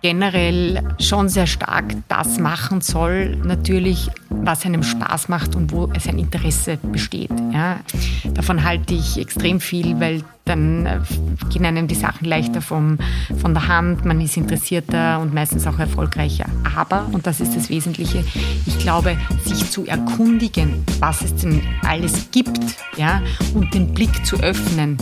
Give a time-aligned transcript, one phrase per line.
[0.00, 6.18] generell schon sehr stark das machen soll, natürlich, was einem Spaß macht und wo sein
[6.18, 7.30] Interesse besteht.
[7.52, 7.80] Ja.
[8.34, 11.00] Davon halte ich extrem viel, weil dann äh,
[11.50, 12.98] gehen einem die Sachen leichter vom,
[13.40, 16.46] von der Hand, man ist interessierter und meistens auch erfolgreicher.
[16.76, 18.24] Aber, und das ist das Wesentliche,
[18.66, 22.60] ich glaube, sich zu erkundigen, was es denn alles gibt
[22.96, 23.22] ja,
[23.54, 24.96] und den Blick zu öffnen,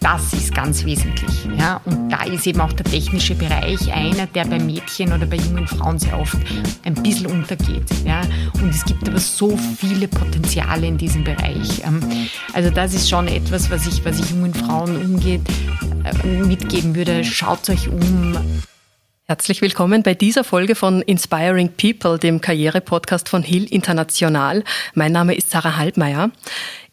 [0.00, 1.46] das ist ganz wesentlich.
[1.58, 1.80] Ja?
[1.84, 5.66] Und da ist eben auch der technische Bereich einer, der bei Mädchen oder bei jungen
[5.66, 6.36] Frauen sehr oft
[6.84, 7.84] ein bisschen untergeht.
[8.04, 8.20] Ja?
[8.54, 11.82] Und es gibt aber so viele Potenziale in diesem Bereich.
[11.84, 12.00] Ähm,
[12.52, 15.42] also das ist schon etwas, was ich, was ich jungen Frauen umgeht,
[16.04, 17.24] äh, mitgeben würde.
[17.24, 18.36] Schaut euch um.
[19.24, 24.64] Herzlich willkommen bei dieser Folge von Inspiring People, dem Karriere-Podcast von Hill International.
[24.94, 26.30] Mein Name ist Sarah Halbmeier.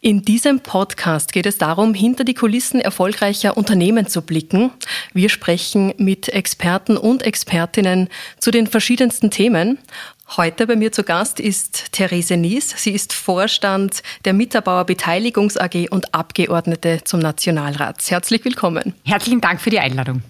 [0.01, 4.71] In diesem Podcast geht es darum, hinter die Kulissen erfolgreicher Unternehmen zu blicken.
[5.13, 9.77] Wir sprechen mit Experten und Expertinnen zu den verschiedensten Themen.
[10.27, 12.73] Heute bei mir zu Gast ist Therese Nies.
[12.75, 18.09] Sie ist Vorstand der Mitterbauer Beteiligungs AG und Abgeordnete zum Nationalrat.
[18.09, 18.95] Herzlich willkommen.
[19.05, 20.23] Herzlichen Dank für die Einladung.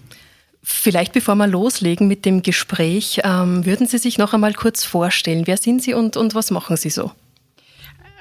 [0.62, 5.46] Vielleicht bevor wir loslegen mit dem Gespräch, ähm, würden Sie sich noch einmal kurz vorstellen.
[5.46, 7.10] Wer sind Sie und, und was machen Sie so?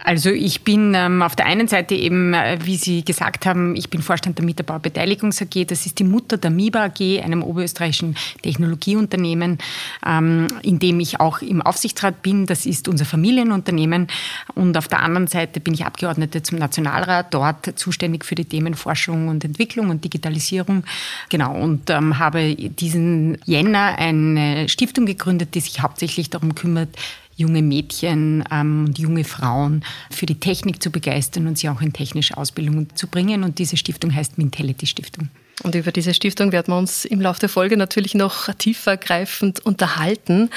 [0.05, 3.89] Also ich bin ähm, auf der einen Seite eben, äh, wie Sie gesagt haben, ich
[3.89, 5.65] bin Vorstand der Mitterbaubeteiligungs AG.
[5.65, 9.57] Das ist die Mutter der MIBA AG, einem oberösterreichischen Technologieunternehmen,
[10.05, 12.45] ähm, in dem ich auch im Aufsichtsrat bin.
[12.45, 14.05] Das ist unser Familienunternehmen.
[14.53, 18.75] Und auf der anderen Seite bin ich Abgeordnete zum Nationalrat, dort zuständig für die Themen
[18.75, 20.83] Forschung und Entwicklung und Digitalisierung.
[21.29, 26.89] Genau, und ähm, habe diesen Jänner eine Stiftung gegründet, die sich hauptsächlich darum kümmert,
[27.35, 31.93] junge Mädchen ähm, und junge Frauen für die Technik zu begeistern und sie auch in
[31.93, 33.43] technische Ausbildung zu bringen.
[33.43, 35.29] Und diese Stiftung heißt Mintality Stiftung.
[35.63, 40.49] Und über diese Stiftung werden wir uns im Laufe der Folge natürlich noch tiefergreifend unterhalten.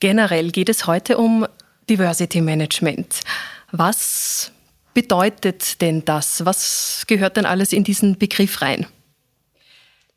[0.00, 1.46] Generell geht es heute um
[1.88, 3.20] Diversity Management.
[3.72, 4.52] Was
[4.94, 6.44] bedeutet denn das?
[6.44, 8.86] Was gehört denn alles in diesen Begriff rein?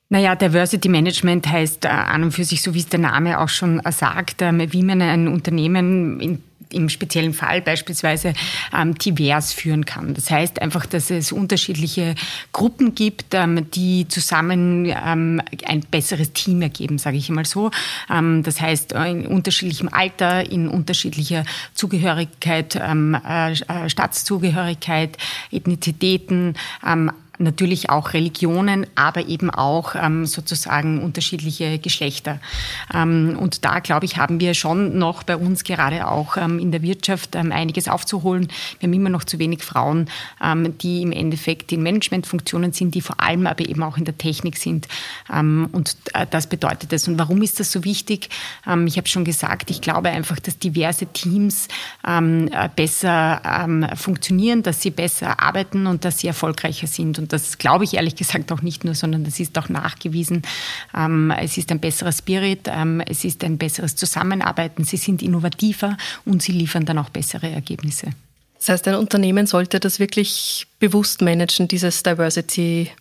[0.10, 3.50] Naja, Diversity Management heißt äh, an und für sich, so wie es der Name auch
[3.50, 8.34] schon äh, sagt, ähm, wie man ein Unternehmen in im speziellen Fall beispielsweise
[8.76, 10.14] ähm, divers führen kann.
[10.14, 12.16] Das heißt einfach, dass es unterschiedliche
[12.52, 17.72] Gruppen gibt, ähm, die zusammen ähm, ein besseres Team ergeben, sage ich mal so.
[18.10, 25.18] Ähm, das heißt, in unterschiedlichem Alter, in unterschiedlicher Zugehörigkeit, ähm, äh, äh, Staatszugehörigkeit,
[25.52, 26.56] Ethnizitäten,
[26.86, 32.40] ähm, natürlich auch Religionen, aber eben auch ähm, sozusagen unterschiedliche Geschlechter.
[32.94, 36.72] Ähm, und da, glaube ich, haben wir schon noch bei uns gerade auch ähm, in
[36.72, 38.48] der Wirtschaft ähm, einiges aufzuholen.
[38.80, 40.10] Wir haben immer noch zu wenig Frauen,
[40.44, 44.18] ähm, die im Endeffekt in Managementfunktionen sind, die vor allem aber eben auch in der
[44.18, 44.88] Technik sind.
[45.34, 47.08] Ähm, und äh, das bedeutet es.
[47.08, 48.30] Und warum ist das so wichtig?
[48.86, 51.68] ich habe schon gesagt, ich glaube einfach, dass diverse Teams
[52.04, 57.20] äh, besser funktionieren, dass sie besser arbeiten und dass sie erfolgreicher sind.
[57.20, 60.44] Und und das glaube ich ehrlich gesagt auch nicht nur, sondern das ist auch nachgewiesen.
[60.96, 65.98] Ähm, es ist ein besserer Spirit, ähm, es ist ein besseres Zusammenarbeiten, sie sind innovativer
[66.24, 68.12] und sie liefern dann auch bessere Ergebnisse.
[68.60, 72.92] Das heißt, ein Unternehmen sollte das wirklich bewusst managen, dieses Diversity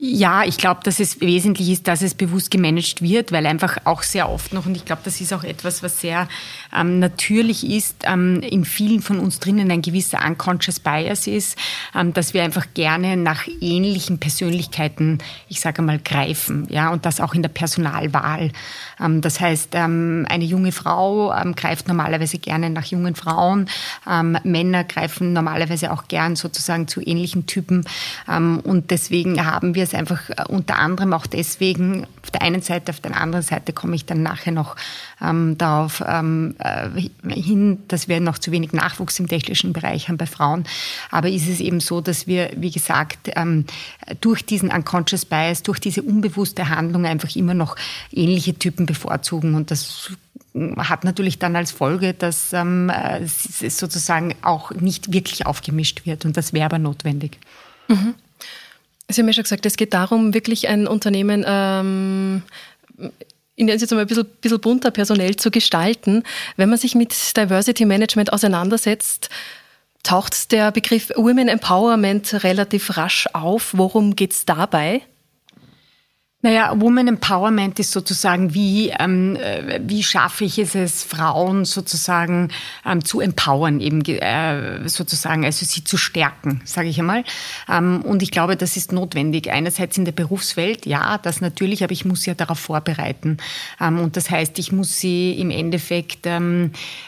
[0.00, 4.04] ja, ich glaube, dass es wesentlich ist, dass es bewusst gemanagt wird, weil einfach auch
[4.04, 6.28] sehr oft noch, und ich glaube, das ist auch etwas, was sehr
[6.74, 11.58] ähm, natürlich ist, ähm, in vielen von uns drinnen ein gewisser unconscious bias ist,
[11.94, 15.18] ähm, dass wir einfach gerne nach ähnlichen Persönlichkeiten,
[15.48, 18.52] ich sage mal, greifen, ja, und das auch in der Personalwahl.
[19.00, 23.68] Ähm, das heißt, ähm, eine junge Frau ähm, greift normalerweise gerne nach jungen Frauen,
[24.44, 27.84] Männer greifen normalerweise auch gern sozusagen zu ähnlichen Typen
[28.64, 32.92] und deswegen haben wir es einfach äh, unter anderem auch deswegen auf der einen Seite,
[32.92, 34.76] auf der anderen Seite komme ich dann nachher noch
[35.22, 36.57] ähm, darauf ähm, äh,
[37.28, 40.64] hin, dass wir noch zu wenig Nachwuchs im technischen Bereich haben bei Frauen.
[41.10, 43.64] Aber ist es eben so, dass wir, wie gesagt, ähm,
[44.20, 47.76] durch diesen unconscious bias, durch diese unbewusste Handlung einfach immer noch
[48.12, 50.10] ähnliche Typen bevorzugen und das
[50.76, 56.36] hat natürlich dann als Folge, dass ähm, es sozusagen auch nicht wirklich aufgemischt wird und
[56.36, 57.38] das wäre aber notwendig.
[57.88, 58.14] Mhm.
[59.08, 62.42] Sie haben ja schon gesagt, es geht darum, wirklich ein Unternehmen ähm,
[63.58, 66.22] in jetzt mal ein bisschen, bisschen bunter personell zu gestalten.
[66.56, 69.28] Wenn man sich mit Diversity Management auseinandersetzt,
[70.04, 73.72] taucht der Begriff Women Empowerment relativ rasch auf.
[73.76, 75.02] Worum geht es dabei?
[76.40, 82.50] Naja, Woman Empowerment ist sozusagen, wie, ähm, äh, wie schaffe ich es, es Frauen sozusagen
[82.86, 87.24] ähm, zu empowern, eben äh, sozusagen, also sie zu stärken, sage ich einmal.
[87.68, 89.50] Ähm, und ich glaube, das ist notwendig.
[89.50, 93.38] Einerseits in der Berufswelt, ja, das natürlich, aber ich muss sie ja darauf vorbereiten.
[93.80, 96.70] Ähm, und das heißt, ich muss sie im Endeffekt ähm,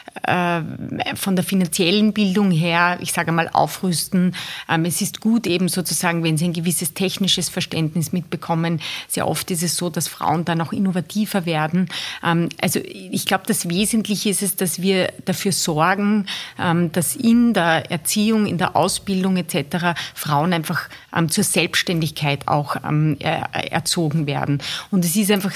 [1.15, 4.35] von der finanziellen Bildung her, ich sage mal, aufrüsten.
[4.69, 8.81] Ähm, es ist gut eben sozusagen, wenn sie ein gewisses technisches Verständnis mitbekommen.
[9.07, 11.89] Sehr oft ist es so, dass Frauen dann auch innovativer werden.
[12.23, 16.25] Ähm, also ich glaube, das Wesentliche ist es, dass wir dafür sorgen,
[16.59, 19.97] ähm, dass in der Erziehung, in der Ausbildung etc.
[20.13, 20.89] Frauen einfach
[21.27, 24.61] zur Selbstständigkeit auch erzogen werden.
[24.91, 25.51] Und es ist einfach,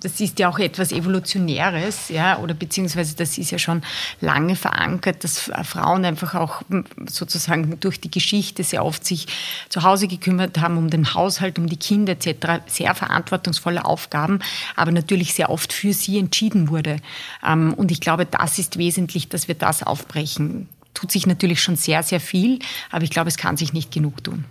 [0.00, 3.82] das ist ja auch etwas Evolutionäres, ja, oder beziehungsweise das ist ja schon
[4.20, 6.62] lange verankert, dass Frauen einfach auch
[7.08, 9.26] sozusagen durch die Geschichte sehr oft sich
[9.68, 12.62] zu Hause gekümmert haben, um den Haushalt, um die Kinder etc.
[12.66, 14.40] Sehr verantwortungsvolle Aufgaben,
[14.74, 16.98] aber natürlich sehr oft für sie entschieden wurde.
[17.46, 20.68] Ähm, und ich glaube, das ist wesentlich, dass wir das aufbrechen.
[20.94, 22.58] Tut sich natürlich schon sehr, sehr viel,
[22.90, 24.44] aber ich glaube, es kann sich nicht genug tun.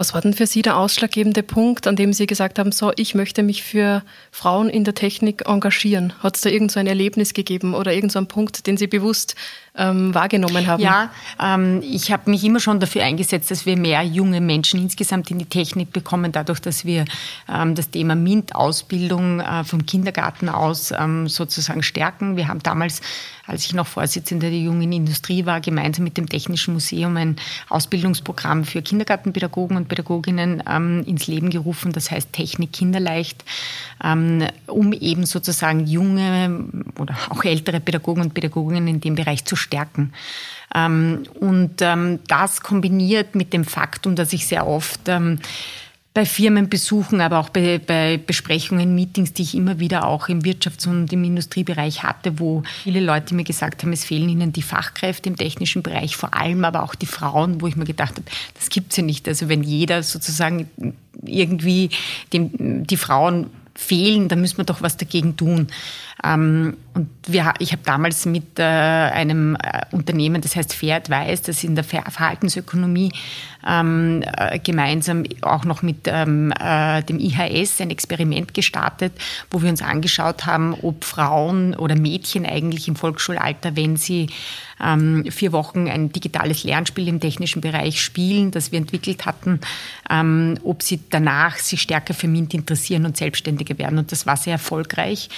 [0.00, 3.14] Was war denn für Sie der ausschlaggebende Punkt, an dem Sie gesagt haben, so, ich
[3.14, 4.02] möchte mich für
[4.32, 6.14] Frauen in der Technik engagieren?
[6.22, 9.34] Hat es da irgend so ein Erlebnis gegeben oder irgend so Punkt, den Sie bewusst
[9.76, 10.82] ähm, wahrgenommen haben?
[10.82, 15.30] Ja, ähm, ich habe mich immer schon dafür eingesetzt, dass wir mehr junge Menschen insgesamt
[15.30, 17.04] in die Technik bekommen, dadurch, dass wir
[17.46, 22.38] ähm, das Thema MINT-Ausbildung äh, vom Kindergarten aus ähm, sozusagen stärken.
[22.38, 23.02] Wir haben damals,
[23.50, 27.36] als ich noch Vorsitzende der jungen Industrie war, gemeinsam mit dem Technischen Museum ein
[27.68, 33.44] Ausbildungsprogramm für Kindergartenpädagogen und Pädagoginnen ähm, ins Leben gerufen, das heißt Technik kinderleicht,
[34.04, 36.64] ähm, um eben sozusagen junge
[36.98, 40.12] oder auch ältere Pädagogen und Pädagoginnen in dem Bereich zu stärken.
[40.72, 45.40] Ähm, und ähm, das kombiniert mit dem Faktum, dass ich sehr oft ähm,
[46.12, 50.88] bei Firmenbesuchen, aber auch bei, bei, Besprechungen, Meetings, die ich immer wieder auch im Wirtschafts-
[50.88, 55.28] und im Industriebereich hatte, wo viele Leute mir gesagt haben, es fehlen ihnen die Fachkräfte
[55.28, 58.24] im technischen Bereich, vor allem aber auch die Frauen, wo ich mir gedacht habe,
[58.54, 59.28] das gibt's ja nicht.
[59.28, 60.68] Also wenn jeder sozusagen
[61.24, 61.90] irgendwie
[62.32, 63.46] dem, die Frauen
[63.76, 65.68] fehlen, dann müssen wir doch was dagegen tun.
[66.24, 71.42] Ähm, und wir, ich habe damals mit äh, einem äh, Unternehmen, das heißt Fair Advice,
[71.42, 73.12] das in der Verhaltensökonomie
[73.66, 79.12] ähm, äh, gemeinsam auch noch mit ähm, äh, dem IHS ein Experiment gestartet,
[79.50, 84.28] wo wir uns angeschaut haben, ob Frauen oder Mädchen eigentlich im Volksschulalter, wenn sie
[84.82, 89.60] ähm, vier Wochen ein digitales Lernspiel im technischen Bereich spielen, das wir entwickelt hatten,
[90.08, 93.98] ähm, ob sie danach sich stärker für MINT interessieren und selbstständiger werden.
[93.98, 95.28] Und das war sehr erfolgreich.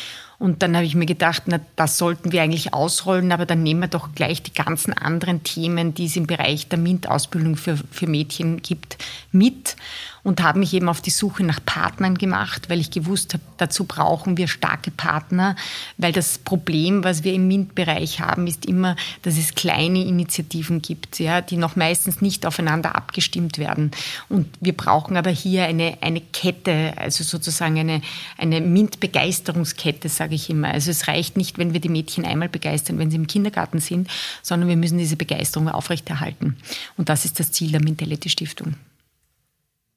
[0.42, 3.78] Und dann habe ich mir gedacht, na, das sollten wir eigentlich ausrollen, aber dann nehmen
[3.78, 8.08] wir doch gleich die ganzen anderen Themen, die es im Bereich der MINT-Ausbildung für, für
[8.08, 8.98] Mädchen gibt,
[9.30, 9.76] mit
[10.24, 13.84] und habe mich eben auf die Suche nach Partnern gemacht, weil ich gewusst habe, dazu
[13.84, 15.56] brauchen wir starke Partner,
[15.96, 21.18] weil das Problem, was wir im MINT-Bereich haben, ist immer, dass es kleine Initiativen gibt,
[21.18, 23.90] ja, die noch meistens nicht aufeinander abgestimmt werden.
[24.28, 28.00] Und wir brauchen aber hier eine, eine Kette, also sozusagen eine,
[28.38, 30.68] eine MINT-Begeisterungskette, sage ich immer.
[30.68, 34.08] Also es reicht nicht, wenn wir die Mädchen einmal begeistern, wenn sie im Kindergarten sind,
[34.42, 36.56] sondern wir müssen diese Begeisterung aufrechterhalten.
[36.96, 38.76] Und das ist das Ziel der Mentality Stiftung.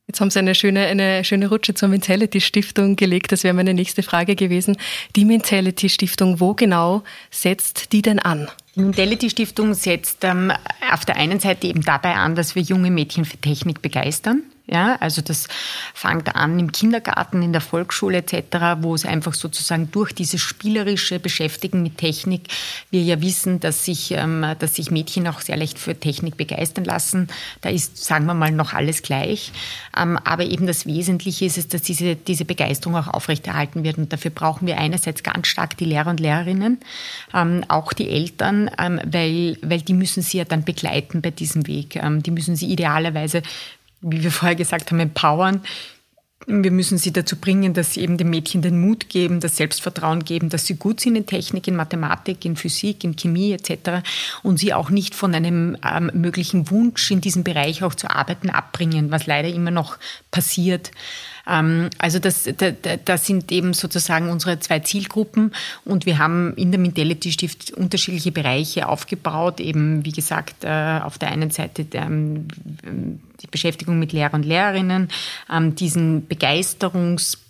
[0.07, 3.31] Jetzt haben Sie eine schöne, eine schöne Rutsche zur Mentality Stiftung gelegt.
[3.31, 4.77] Das wäre meine nächste Frage gewesen.
[5.15, 8.47] Die Mentality Stiftung, wo genau setzt die denn an?
[8.75, 10.51] Die Mentality Stiftung setzt ähm,
[10.91, 14.43] auf der einen Seite eben dabei an, dass wir junge Mädchen für Technik begeistern.
[14.67, 15.47] Ja, also das
[15.93, 21.19] fängt an im Kindergarten, in der Volksschule etc., wo es einfach sozusagen durch dieses spielerische
[21.19, 22.47] Beschäftigen mit Technik,
[22.89, 26.83] wir ja wissen, dass sich, ähm, dass sich Mädchen auch sehr leicht für Technik begeistern
[26.83, 27.27] lassen.
[27.61, 29.51] Da ist, sagen wir mal, noch alles gleich.
[29.95, 33.99] Ähm, aber eben das Wesentliche ist es, dass diese, diese Begeisterung auch aufrechterhalten wird.
[33.99, 36.79] Und dafür brauchen wir einerseits ganz stark die Lehrer und Lehrerinnen,
[37.35, 41.99] ähm, auch die Eltern, weil, weil die müssen sie ja dann begleiten bei diesem Weg.
[42.01, 43.43] Die müssen sie idealerweise
[44.01, 45.61] wie wir vorher gesagt haben, empowern.
[46.47, 50.23] Wir müssen sie dazu bringen, dass sie eben den Mädchen den Mut geben, das Selbstvertrauen
[50.23, 54.05] geben, dass sie gut sind in Technik, in Mathematik, in Physik, in Chemie etc.
[54.43, 58.51] und sie auch nicht von einem ähm, möglichen Wunsch in diesem Bereich auch zu arbeiten
[58.51, 59.97] abbringen, was leider immer noch
[60.29, 60.91] passiert.
[61.47, 62.49] Ähm, also das,
[63.05, 65.51] das sind eben sozusagen unsere zwei Zielgruppen
[65.83, 71.17] und wir haben in der Mentality Stift unterschiedliche Bereiche aufgebaut, eben wie gesagt äh, auf
[71.17, 72.47] der einen Seite ähm,
[73.41, 75.09] die Beschäftigung mit Lehrer und Lehrerinnen,
[75.51, 77.44] ähm, diesen Begeisterungs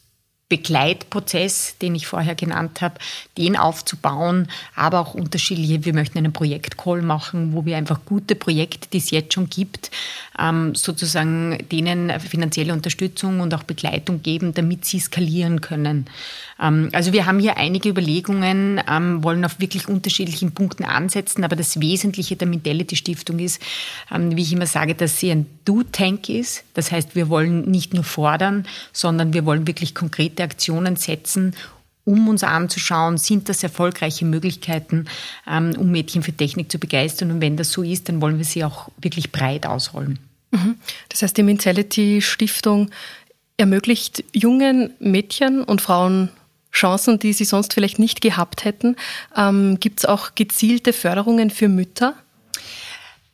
[0.48, 3.00] Begleitprozess, den ich vorher genannt habe,
[3.36, 5.86] den aufzubauen, aber auch unterschiedliche.
[5.86, 9.90] Wir möchten einen Projektcall machen, wo wir einfach gute Projekte, die es jetzt schon gibt,
[10.38, 16.06] ähm, sozusagen denen finanzielle Unterstützung und auch Begleitung geben, damit sie skalieren können.
[16.62, 21.56] Ähm, also wir haben hier einige Überlegungen, ähm, wollen auf wirklich unterschiedlichen Punkten ansetzen, aber
[21.56, 23.62] das Wesentliche der Mentality Stiftung ist,
[24.12, 26.64] wie ich immer sage, dass sie ein Do-Tank ist.
[26.74, 29.96] Das heißt, wir wollen nicht nur fordern, sondern wir wollen wirklich
[30.36, 31.56] konkrete Aktionen setzen,
[32.04, 35.06] um uns anzuschauen, sind das erfolgreiche Möglichkeiten,
[35.48, 37.32] um Mädchen für Technik zu begeistern.
[37.32, 40.20] Und wenn das so ist, dann wollen wir sie auch wirklich breit ausrollen.
[40.52, 40.76] Mhm.
[41.10, 42.92] Das heißt, die Mentality Stiftung
[43.58, 46.30] ermöglicht jungen Mädchen und Frauen
[46.72, 48.98] Chancen, die sie sonst vielleicht nicht gehabt hätten.
[49.36, 52.14] Ähm, Gibt es auch gezielte Förderungen für Mütter?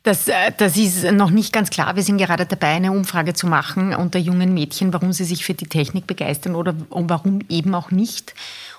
[0.02, 1.94] Das, äh, das ist noch nicht ganz klar.
[1.94, 5.54] Wir sind gerade dabei, eine Umfrage zu machen unter jungen Mädchen, warum sie sich für
[5.54, 8.34] die Technik begeistern oder warum eben auch nicht.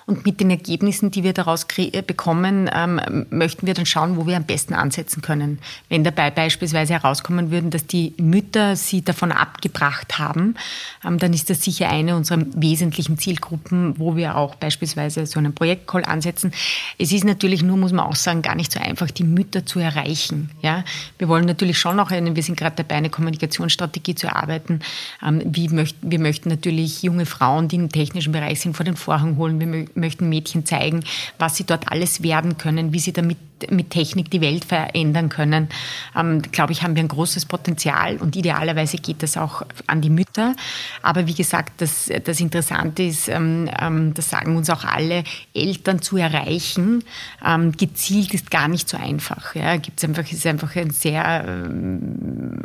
[0.06, 4.26] Und mit den Ergebnissen, die wir daraus äh, bekommen, ähm, möchten wir dann schauen, wo
[4.26, 5.58] wir am besten ansetzen können.
[5.88, 10.56] Wenn dabei beispielsweise herauskommen würden, dass die Mütter sie davon abgebracht haben,
[11.04, 15.54] ähm, dann ist das sicher eine unserer wesentlichen Zielgruppen, wo wir auch beispielsweise so einen
[15.54, 16.52] Projektcall ansetzen.
[16.98, 19.78] Es ist natürlich nur, muss man auch sagen, gar nicht so einfach, die Mütter zu
[19.78, 20.50] erreichen.
[20.60, 20.84] Ja?
[21.18, 24.80] Wir wollen natürlich schon auch wir sind gerade dabei, eine Kommunikationsstrategie zu erarbeiten.
[25.24, 29.58] Ähm, wir möchten natürlich junge Frauen, die im technischen Bereich sind, vor den Vorhang holen.
[29.58, 31.04] Wir möchten Mädchen zeigen,
[31.38, 33.38] was sie dort alles werden können, wie sie damit
[33.70, 35.68] mit Technik die Welt verändern können,
[36.16, 40.10] ähm, glaube ich, haben wir ein großes Potenzial und idealerweise geht das auch an die
[40.10, 40.54] Mütter.
[41.02, 46.02] Aber wie gesagt, das, das Interessante ist, ähm, ähm, das sagen uns auch alle, Eltern
[46.02, 47.04] zu erreichen,
[47.44, 49.54] ähm, gezielt ist gar nicht so einfach.
[49.54, 52.62] Ja, gibt's einfach, ist einfach ein sehr, ähm,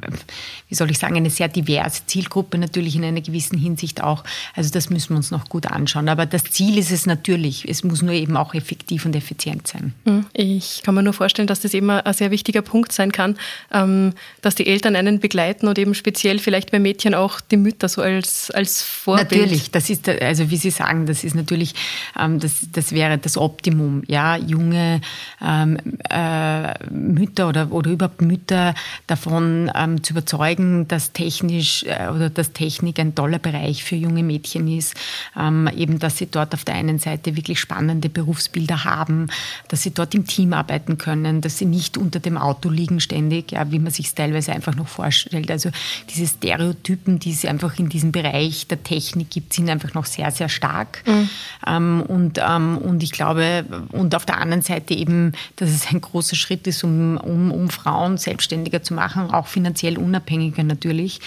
[0.68, 4.24] wie soll ich sagen, eine sehr diverse Zielgruppe natürlich in einer gewissen Hinsicht auch.
[4.56, 6.10] Also das müssen wir uns noch gut anschauen.
[6.10, 7.68] Aber das Ziel ist es natürlich.
[7.68, 9.94] Es muss nur eben auch effektiv und effizient sein.
[10.06, 13.38] Hm, ich kann mir nur vorstellen, dass das eben ein sehr wichtiger Punkt sein kann,
[13.72, 17.88] ähm, dass die Eltern einen begleiten und eben speziell vielleicht bei Mädchen auch die Mütter
[17.88, 19.42] so als, als Vorbild.
[19.42, 21.76] Natürlich, das ist, also wie Sie sagen, das ist natürlich,
[22.20, 25.02] ähm, das, das wäre das Optimum, ja, junge
[25.46, 25.78] ähm,
[26.10, 28.74] äh, Mütter oder, oder überhaupt Mütter
[29.06, 34.24] davon ähm, zu überzeugen, dass technisch äh, oder dass Technik ein toller Bereich für junge
[34.24, 34.96] Mädchen ist,
[35.40, 39.28] ähm, eben, dass sie dort auf der einen Seite wirklich spannende Berufsbilder haben,
[39.68, 43.00] dass sie dort im Team arbeiten, arbeiten können, dass sie nicht unter dem Auto liegen
[43.00, 45.50] ständig, ja, wie man sich teilweise einfach noch vorstellt.
[45.50, 45.72] Also
[46.10, 50.30] diese Stereotypen, die es einfach in diesem Bereich der Technik gibt, sind einfach noch sehr,
[50.32, 51.04] sehr stark.
[51.08, 51.30] Mhm.
[51.66, 56.02] Ähm, und, ähm, und ich glaube, und auf der anderen Seite eben, dass es ein
[56.02, 61.20] großer Schritt ist, um, um, um Frauen selbstständiger zu machen, auch finanziell unabhängiger natürlich.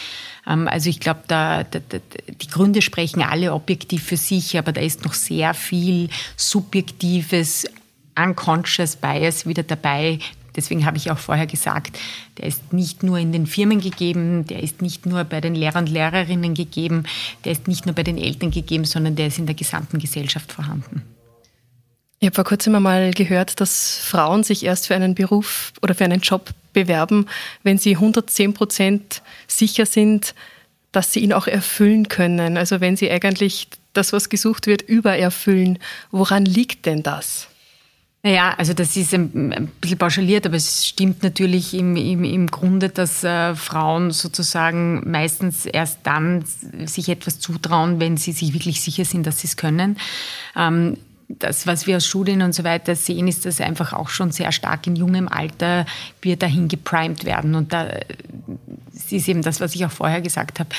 [0.46, 4.72] Ähm, also ich glaube, da, da, da, die Gründe sprechen alle objektiv für sich, aber
[4.72, 7.66] da ist noch sehr viel subjektives
[8.19, 10.19] unconscious bias wieder dabei.
[10.54, 11.99] Deswegen habe ich auch vorher gesagt,
[12.38, 15.85] der ist nicht nur in den Firmen gegeben, der ist nicht nur bei den Lehrern
[15.85, 17.04] und Lehrerinnen gegeben,
[17.45, 20.52] der ist nicht nur bei den Eltern gegeben, sondern der ist in der gesamten Gesellschaft
[20.52, 21.02] vorhanden.
[22.21, 26.04] Ich habe vor kurzem einmal gehört, dass Frauen sich erst für einen Beruf oder für
[26.04, 27.26] einen Job bewerben,
[27.64, 30.35] wenn sie 110 Prozent sicher sind,
[30.92, 32.57] dass sie ihn auch erfüllen können.
[32.57, 35.78] Also wenn sie eigentlich das, was gesucht wird, übererfüllen.
[36.11, 37.49] Woran liegt denn das?
[38.24, 42.88] Naja, also das ist ein, bisschen pauschaliert, aber es stimmt natürlich im, im, im Grunde,
[42.88, 46.44] dass äh, Frauen sozusagen meistens erst dann
[46.84, 49.96] sich etwas zutrauen, wenn sie sich wirklich sicher sind, dass sie es können.
[50.54, 50.98] Ähm,
[51.28, 54.52] das, was wir aus Studien und so weiter sehen, ist, dass einfach auch schon sehr
[54.52, 55.84] stark in jungem Alter
[56.20, 57.56] wir dahin geprimed werden.
[57.56, 57.88] Und da
[59.11, 60.71] ist eben das, was ich auch vorher gesagt habe,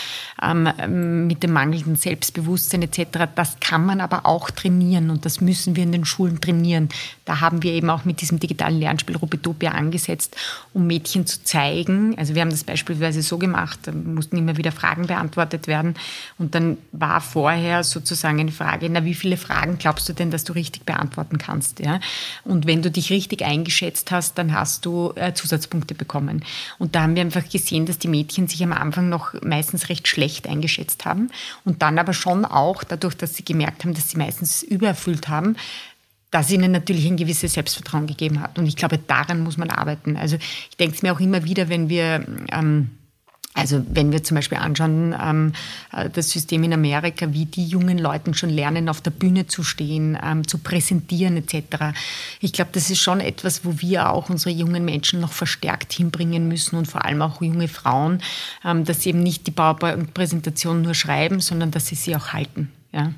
[0.42, 3.28] ähm, mit dem mangelnden Selbstbewusstsein etc.
[3.36, 6.90] Das kann man aber auch trainieren und das müssen wir in den Schulen trainieren.
[7.26, 10.36] Da haben wir eben auch mit diesem digitalen Lernspiel Robotopia angesetzt,
[10.74, 12.18] um Mädchen zu zeigen.
[12.18, 15.96] Also wir haben das beispielsweise so gemacht, da mussten immer wieder Fragen beantwortet werden
[16.38, 20.44] und dann war vorher sozusagen eine Frage, na wie viele Fragen glaubst du denn, dass
[20.44, 21.80] du richtig beantworten kannst?
[21.80, 22.00] Ja?
[22.44, 26.44] Und wenn du dich richtig eingeschätzt hast, dann hast du äh, Zusatzpunkte bekommen.
[26.80, 30.08] Und da haben wir einfach gesehen, dass die Mädchen sich am Anfang noch meistens recht
[30.08, 31.32] schlecht eingeschätzt haben
[31.66, 35.56] und dann aber schon auch dadurch, dass sie gemerkt haben, dass sie meistens übererfüllt haben,
[36.30, 38.58] das ihnen natürlich ein gewisses Selbstvertrauen gegeben hat.
[38.60, 40.16] Und ich glaube, daran muss man arbeiten.
[40.16, 40.38] Also
[40.70, 42.90] ich denke es mir auch immer wieder, wenn wir ähm,
[43.56, 45.54] also wenn wir zum Beispiel anschauen, ähm,
[45.92, 49.64] äh, das System in Amerika, wie die jungen Leute schon lernen, auf der Bühne zu
[49.64, 51.96] stehen, ähm, zu präsentieren etc.
[52.40, 56.48] Ich glaube, das ist schon etwas, wo wir auch unsere jungen Menschen noch verstärkt hinbringen
[56.48, 58.22] müssen und vor allem auch junge Frauen,
[58.66, 62.72] ähm, dass sie eben nicht die PowerPoint-Präsentation nur schreiben, sondern dass sie sie auch halten.
[62.92, 63.14] Ja.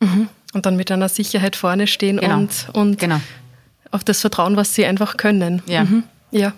[0.00, 0.28] Mhm.
[0.52, 2.38] Und dann mit einer Sicherheit vorne stehen genau.
[2.38, 3.20] und, und genau.
[3.92, 5.62] auf das Vertrauen, was sie einfach können.
[5.66, 5.84] Ja.
[5.84, 6.02] Mhm.
[6.32, 6.54] ja.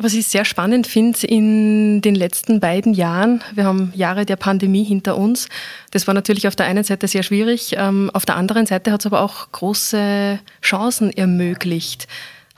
[0.00, 4.84] Was ich sehr spannend finde in den letzten beiden Jahren, wir haben Jahre der Pandemie
[4.84, 5.48] hinter uns.
[5.90, 9.00] Das war natürlich auf der einen Seite sehr schwierig, ähm, auf der anderen Seite hat
[9.00, 12.06] es aber auch große Chancen ermöglicht.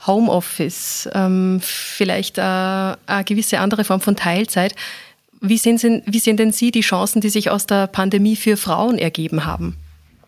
[0.05, 4.75] Homeoffice, ähm, vielleicht äh, eine gewisse andere Form von Teilzeit.
[5.39, 8.55] Wie sehen, Sie, wie sehen denn Sie die Chancen, die sich aus der Pandemie für
[8.55, 9.77] Frauen ergeben haben?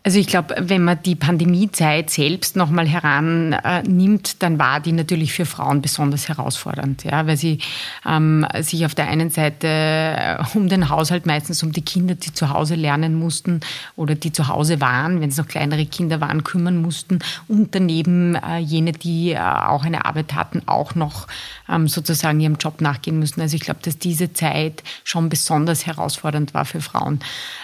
[0.06, 5.32] Also ich glaube, wenn man die Pandemiezeit selbst nochmal herannimmt, äh, dann war die natürlich
[5.32, 7.56] für Frauen besonders herausfordernd, ja, weil sie
[8.04, 12.34] ähm, sich auf der einen Seite äh, um den Haushalt, meistens um die Kinder, die
[12.34, 13.60] zu Hause lernen mussten
[13.96, 18.34] oder die zu Hause waren, wenn es noch kleinere Kinder waren, kümmern mussten und daneben
[18.34, 21.28] äh, jene, die äh, auch eine Arbeit hatten, auch noch
[21.66, 23.40] ähm, sozusagen ihrem Job nachgehen müssen.
[23.40, 27.20] Also ich glaube, dass diese Zeit schon besonders herausfordernd war für Frauen.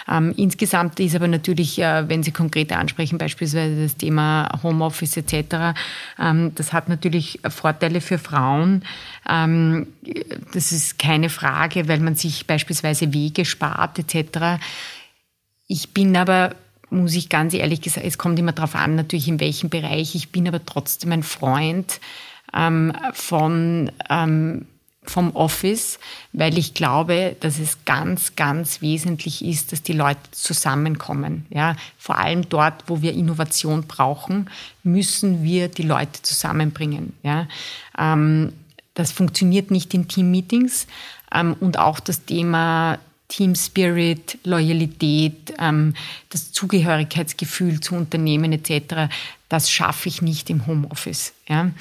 [0.09, 5.17] Ähm, insgesamt ist aber natürlich, äh, wenn Sie Sie konkret ansprechen, beispielsweise das Thema Homeoffice
[5.17, 5.77] etc.,
[6.19, 8.83] ähm, das hat natürlich Vorteile für Frauen.
[9.29, 9.87] Ähm,
[10.53, 14.61] das ist keine Frage, weil man sich beispielsweise Wege spart etc.
[15.67, 16.55] Ich bin aber
[16.93, 20.13] muss ich ganz ehrlich gesagt, es kommt immer darauf an, natürlich in welchem Bereich.
[20.13, 22.01] Ich bin aber trotzdem ein Freund
[22.53, 23.89] ähm, von
[25.03, 25.99] vom Office,
[26.31, 31.45] weil ich glaube, dass es ganz, ganz wesentlich ist, dass die Leute zusammenkommen.
[31.49, 34.49] Ja, vor allem dort, wo wir Innovation brauchen,
[34.83, 37.13] müssen wir die Leute zusammenbringen.
[37.23, 37.47] Ja,
[37.97, 38.53] ähm,
[38.93, 40.85] das funktioniert nicht in Teammeetings
[41.33, 42.99] ähm, und auch das Thema
[43.31, 45.93] Team Spirit, Loyalität, ähm,
[46.29, 49.09] das Zugehörigkeitsgefühl zu Unternehmen etc
[49.51, 51.33] das schaffe ich nicht im Homeoffice.
[51.49, 51.71] Ja.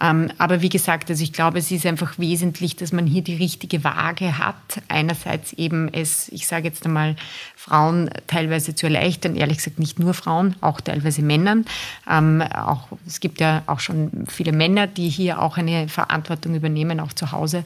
[0.00, 3.36] Ähm, aber wie gesagt, also ich glaube, es ist einfach wesentlich, dass man hier die
[3.36, 4.56] richtige Waage hat.
[4.88, 7.14] Einerseits eben es, ich sage jetzt einmal,
[7.54, 11.64] Frauen teilweise zu erleichtern, ehrlich gesagt nicht nur Frauen, auch teilweise Männern.
[12.10, 16.98] Ähm, auch, es gibt ja auch schon viele Männer, die hier auch eine Verantwortung übernehmen,
[16.98, 17.62] auch zu Hause.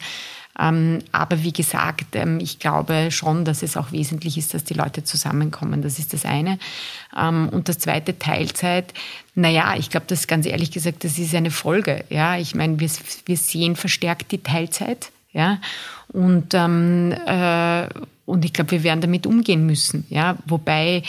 [0.59, 4.73] Ähm, aber wie gesagt, ähm, ich glaube schon, dass es auch wesentlich ist, dass die
[4.73, 5.81] Leute zusammenkommen.
[5.81, 6.57] Das ist das eine.
[7.15, 8.93] Ähm, und das zweite, Teilzeit.
[9.35, 12.05] Naja, ich glaube, das ganz ehrlich gesagt, das ist eine Folge.
[12.09, 12.89] Ja, ich meine, wir,
[13.25, 15.11] wir sehen verstärkt die Teilzeit.
[15.33, 15.59] Ja,
[16.07, 17.87] und, ähm, äh,
[18.25, 20.05] und ich glaube, wir werden damit umgehen müssen.
[20.09, 21.03] Ja, wobei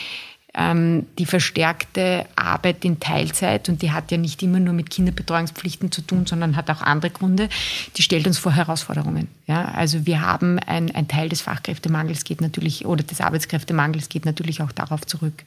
[0.56, 6.00] die verstärkte Arbeit in Teilzeit, und die hat ja nicht immer nur mit Kinderbetreuungspflichten zu
[6.00, 7.48] tun, sondern hat auch andere Gründe,
[7.96, 9.28] die stellt uns vor Herausforderungen.
[9.46, 14.24] Ja, also wir haben ein, ein Teil des Fachkräftemangels geht natürlich, oder des Arbeitskräftemangels geht
[14.24, 15.44] natürlich auch darauf zurück.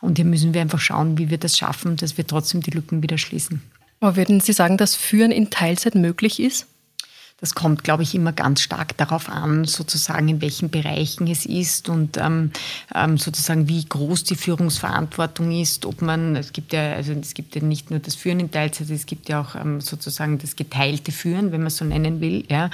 [0.00, 3.02] Und hier müssen wir einfach schauen, wie wir das schaffen, dass wir trotzdem die Lücken
[3.02, 3.62] wieder schließen.
[4.00, 6.66] Aber würden Sie sagen, dass Führen in Teilzeit möglich ist?
[7.42, 11.88] Das kommt, glaube ich, immer ganz stark darauf an, sozusagen in welchen Bereichen es ist
[11.88, 12.52] und ähm,
[12.94, 15.84] ähm, sozusagen wie groß die Führungsverantwortung ist.
[15.84, 18.88] Ob man, es gibt ja, also es gibt ja nicht nur das Führen in Teilzeit,
[18.90, 22.44] es gibt ja auch ähm, sozusagen das geteilte Führen, wenn man es so nennen will.
[22.48, 22.70] Ja,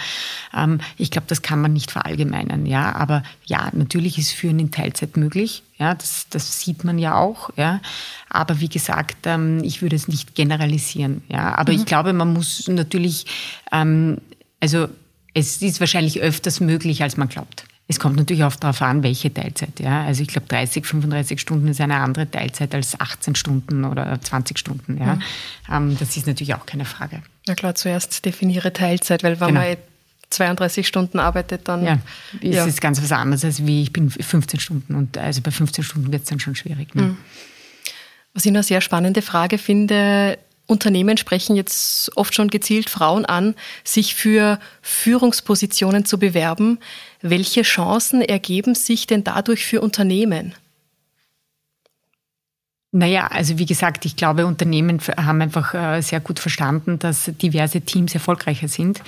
[0.55, 2.67] ähm, ich glaube, das kann man nicht verallgemeinern.
[2.67, 5.63] Ja, aber ja, natürlich ist Führen in Teilzeit möglich.
[5.79, 7.51] Ja, das, das sieht man ja auch.
[7.57, 7.81] Ja,
[8.29, 11.23] aber wie gesagt, ähm, ich würde es nicht generalisieren.
[11.29, 11.79] Ja, aber mhm.
[11.79, 13.25] ich glaube, man muss natürlich
[13.73, 14.19] ähm,
[14.61, 14.89] also
[15.35, 17.65] es ist wahrscheinlich öfters möglich, als man glaubt.
[17.91, 19.81] Es kommt natürlich auch darauf an, welche Teilzeit.
[19.81, 20.05] Ja?
[20.05, 24.59] Also ich glaube, 30, 35 Stunden ist eine andere Teilzeit als 18 Stunden oder 20
[24.59, 24.99] Stunden.
[24.99, 25.19] Ja?
[25.81, 25.97] Mhm.
[25.99, 27.23] das ist natürlich auch keine Frage.
[27.47, 29.61] Ja klar, zuerst definiere Teilzeit, weil wenn genau.
[29.61, 29.77] man
[30.29, 31.83] 32 Stunden arbeitet, dann...
[31.83, 31.99] Ja,
[32.43, 32.67] ist ja.
[32.67, 34.95] es ganz was anderes als wie ich bin 15 Stunden.
[34.95, 36.95] Und also bei 15 Stunden wird es dann schon schwierig.
[36.95, 37.03] Ne?
[37.03, 37.17] Mhm.
[38.35, 43.55] Was ich eine sehr spannende Frage finde, Unternehmen sprechen jetzt oft schon gezielt Frauen an,
[43.85, 46.79] sich für Führungspositionen zu bewerben.
[47.23, 50.55] Welche Chancen ergeben sich denn dadurch für Unternehmen?
[52.91, 57.83] Naja, also wie gesagt, ich glaube, Unternehmen haben einfach äh, sehr gut verstanden, dass diverse
[57.83, 59.03] Teams erfolgreicher sind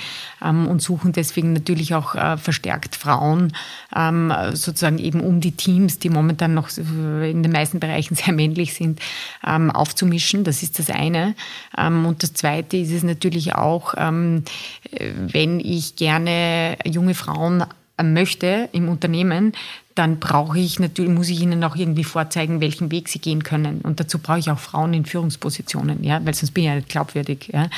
[0.44, 3.54] ähm, und suchen deswegen natürlich auch äh, verstärkt Frauen,
[3.96, 8.74] ähm, sozusagen eben um die Teams, die momentan noch in den meisten Bereichen sehr männlich
[8.74, 9.00] sind,
[9.46, 10.44] ähm, aufzumischen.
[10.44, 11.34] Das ist das eine.
[11.74, 17.64] Und das zweite ist es natürlich auch, wenn ich gerne junge Frauen
[18.02, 19.52] möchte im Unternehmen,
[20.00, 23.82] dann brauche ich natürlich, muss ich ihnen auch irgendwie vorzeigen, welchen Weg sie gehen können.
[23.82, 26.88] Und dazu brauche ich auch Frauen in Führungspositionen, ja, weil sonst bin ich ja nicht
[26.88, 27.50] glaubwürdig.
[27.52, 27.68] Ja.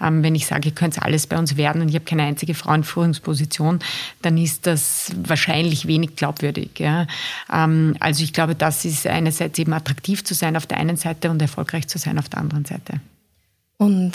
[0.00, 2.54] Ähm, wenn ich sage, ihr könnt alles bei uns werden und ich habe keine einzige
[2.54, 3.80] Frau in Führungsposition,
[4.22, 6.70] dann ist das wahrscheinlich wenig glaubwürdig.
[6.78, 7.06] Ja.
[7.52, 11.30] Ähm, also ich glaube, das ist einerseits eben attraktiv zu sein auf der einen Seite
[11.30, 13.00] und erfolgreich zu sein auf der anderen Seite.
[13.76, 14.14] Und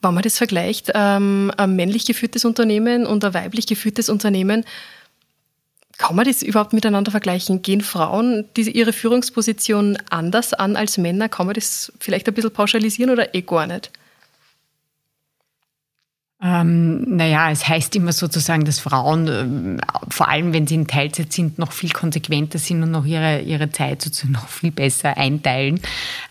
[0.00, 4.64] wenn man das vergleicht, ähm, ein männlich geführtes Unternehmen und ein weiblich geführtes Unternehmen,
[5.98, 7.60] Kann man das überhaupt miteinander vergleichen?
[7.60, 11.28] Gehen Frauen diese, ihre Führungsposition anders an als Männer?
[11.28, 13.90] Kann man das vielleicht ein bisschen pauschalisieren oder eh gar nicht?
[16.40, 21.32] Ähm, naja, es heißt immer sozusagen, dass Frauen, äh, vor allem wenn sie in Teilzeit
[21.32, 25.80] sind, noch viel konsequenter sind und noch ihre, ihre Zeit sozusagen noch viel besser einteilen.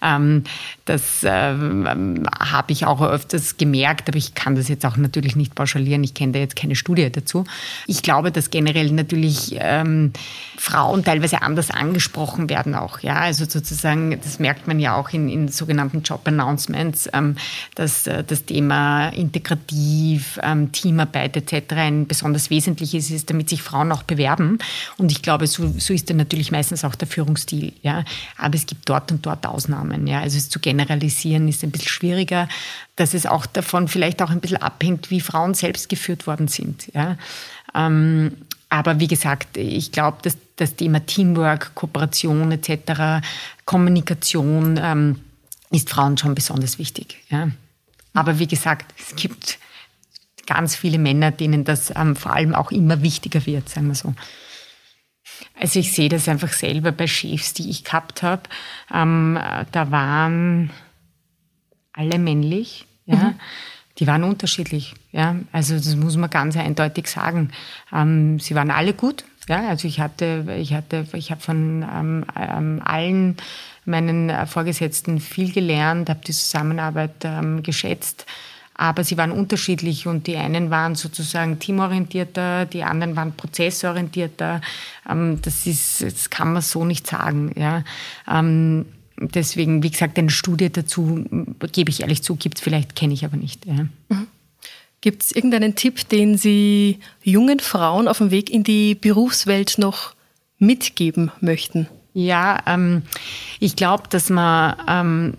[0.02, 0.46] Ähm,
[0.86, 5.56] das äh, habe ich auch öfters gemerkt, aber ich kann das jetzt auch natürlich nicht
[5.56, 6.06] pauschalieren.
[6.06, 7.43] Ich kenne da jetzt keine Studie dazu.
[7.86, 10.13] Ich glaube, dass generell natürlich ähm,
[10.58, 13.02] Frauen teilweise anders angesprochen werden auch.
[13.02, 17.36] Ja, also sozusagen, das merkt man ja auch in, in sogenannten Job Announcements, ähm,
[17.76, 21.73] dass äh, das Thema Integrativ Kollektiv, ähm, Teamarbeit etc.
[21.73, 24.60] ein besonders wesentliches ist, damit sich Frauen auch bewerben.
[24.97, 27.73] Und ich glaube, so, so ist dann natürlich meistens auch der Führungsstil.
[27.81, 28.03] Ja.
[28.38, 30.07] Aber es gibt dort und dort Ausnahmen.
[30.07, 30.21] Ja.
[30.21, 32.47] Also es zu generalisieren ist ein bisschen schwieriger,
[32.95, 36.91] dass es auch davon vielleicht auch ein bisschen abhängt, wie Frauen selbst geführt worden sind.
[36.93, 37.17] Ja.
[37.73, 38.38] Ähm,
[38.69, 43.25] aber wie gesagt, ich glaube, dass das Thema Teamwork, Kooperation etc.,
[43.65, 45.19] Kommunikation ähm,
[45.71, 47.17] ist Frauen schon besonders wichtig.
[47.29, 47.49] Ja.
[48.13, 49.60] Aber wie gesagt, es gibt
[50.47, 54.15] ganz viele Männer, denen das ähm, vor allem auch immer wichtiger wird, sagen wir so.
[55.60, 58.43] Also ich sehe das einfach selber bei Chefs, die ich gehabt habe.
[58.91, 59.38] Ähm,
[59.71, 60.71] da waren
[61.93, 63.15] alle männlich, ja.
[63.15, 63.39] Mhm.
[63.99, 65.36] Die waren unterschiedlich, ja.
[65.51, 67.51] Also das muss man ganz eindeutig sagen.
[67.91, 69.67] Ähm, sie waren alle gut, ja.
[69.67, 73.38] Also ich hatte, ich hatte, ich habe von ähm, ähm, allen
[73.86, 78.25] meinen Vorgesetzten viel gelernt, habe die Zusammenarbeit ähm, geschätzt
[78.78, 84.62] aber sie waren unterschiedlich und die einen waren sozusagen teamorientierter, die anderen waren prozessorientierter.
[85.10, 87.52] Ähm, das ist, das kann man so nicht sagen.
[87.56, 87.84] Ja.
[88.32, 88.86] Ähm,
[89.20, 91.26] deswegen, wie gesagt, eine Studie dazu,
[91.72, 93.66] gebe ich ehrlich zu, gibt es vielleicht, kenne ich aber nicht.
[93.66, 93.88] Ja.
[94.10, 94.28] Mhm.
[95.02, 100.13] Gibt es irgendeinen Tipp, den Sie jungen Frauen auf dem Weg in die Berufswelt noch
[100.60, 101.88] mitgeben möchten?
[102.13, 103.04] Ja, ähm,
[103.60, 105.34] ich glaube, dass man ähm,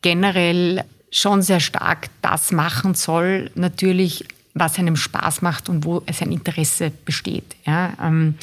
[0.00, 6.32] generell schon sehr stark das machen soll, natürlich, was einem Spaß macht und wo sein
[6.32, 7.44] Interesse besteht.
[7.64, 8.34] Ja, ähm,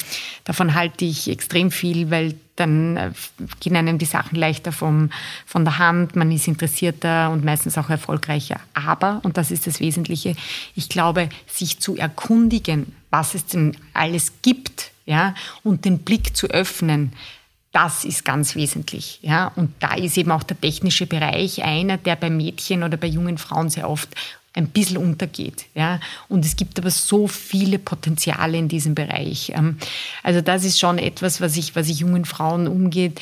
[0.44, 3.10] davon halte ich extrem viel, weil dann äh,
[3.60, 5.10] gehen einem die Sachen leichter vom,
[5.46, 8.60] von der Hand, man ist interessierter und meistens auch erfolgreicher.
[8.74, 10.36] Aber, und das ist das Wesentliche,
[10.74, 16.48] ich glaube, sich zu erkundigen, was es denn alles gibt, ja, und den Blick zu
[16.48, 17.12] öffnen,
[17.72, 19.20] das ist ganz wesentlich.
[19.22, 19.52] Ja?
[19.56, 23.38] Und da ist eben auch der technische Bereich einer, der bei Mädchen oder bei jungen
[23.38, 24.08] Frauen sehr oft
[24.54, 25.66] ein bisschen untergeht.
[25.74, 26.00] Ja?
[26.28, 29.52] Und es gibt aber so viele Potenziale in diesem Bereich.
[29.54, 29.78] Ähm,
[30.22, 33.20] also das ist schon etwas, was ich, was ich jungen Frauen umgeht,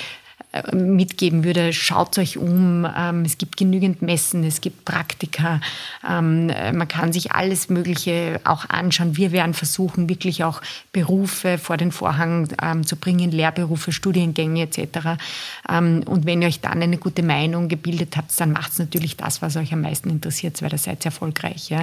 [0.73, 2.87] mitgeben würde, schaut euch um.
[2.97, 5.61] Ähm, es gibt genügend Messen, es gibt Praktika.
[6.09, 9.17] Ähm, äh, man kann sich alles Mögliche auch anschauen.
[9.17, 15.21] Wir werden versuchen, wirklich auch Berufe vor den Vorhang ähm, zu bringen, Lehrberufe, Studiengänge etc.
[15.69, 19.43] Und wenn ihr euch dann eine gute Meinung gebildet habt, dann macht es natürlich das,
[19.43, 21.75] was euch am meisten interessiert, weil ihr seid erfolgreich.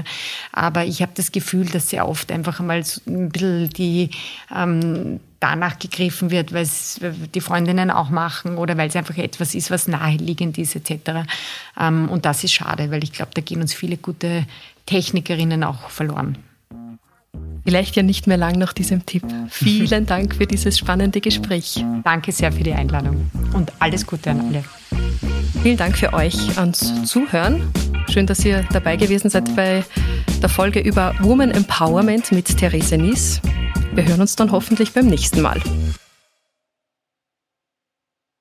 [0.52, 4.10] Aber ich habe das Gefühl, dass sehr oft einfach einmal ein bisschen die
[5.46, 7.00] danach gegriffen wird, weil es
[7.34, 11.28] die Freundinnen auch machen oder weil es einfach etwas ist, was naheliegend ist etc.
[11.80, 14.46] Ähm, und das ist schade, weil ich glaube, da gehen uns viele gute
[14.88, 16.38] Technikerinnen auch verloren.
[17.64, 19.24] Vielleicht ja nicht mehr lang nach diesem Tipp.
[19.50, 21.84] Vielen Dank für dieses spannende Gespräch.
[22.04, 24.64] Danke sehr für die Einladung und alles Gute an alle.
[25.62, 27.72] Vielen Dank für euch ans Zuhören.
[28.10, 29.84] Schön, dass ihr dabei gewesen seid bei
[30.42, 33.42] der Folge über Woman Empowerment mit Therese Nies.
[33.96, 35.62] Wir hören uns dann hoffentlich beim nächsten Mal.